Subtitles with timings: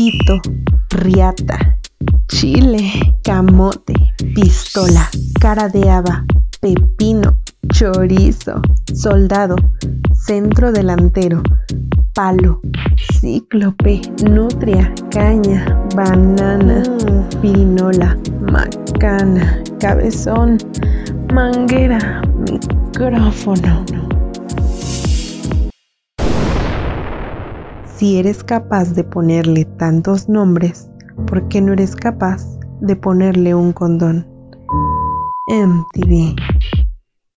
[0.00, 0.40] pito,
[1.02, 1.58] riata,
[2.26, 2.90] chile,
[3.22, 3.92] camote,
[4.34, 5.06] pistola,
[5.38, 6.24] cara de haba,
[6.58, 7.36] pepino,
[7.70, 8.62] chorizo,
[8.94, 9.56] soldado,
[10.14, 11.42] centro delantero,
[12.14, 12.62] palo,
[13.20, 16.82] cíclope, nutria, caña, banana,
[17.42, 18.16] pirinola,
[18.50, 20.56] macana, cabezón,
[21.30, 23.99] manguera, micrófono.
[28.00, 30.88] Si eres capaz de ponerle tantos nombres,
[31.26, 32.42] ¿por qué no eres capaz
[32.80, 34.26] de ponerle un condón?
[35.46, 36.34] MTV.